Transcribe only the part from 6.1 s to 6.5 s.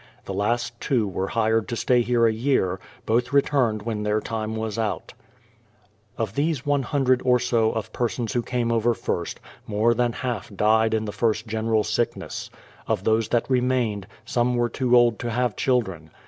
S44 BRADFORD'S HISTORY Of